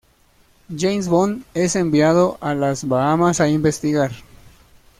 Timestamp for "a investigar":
3.39-4.11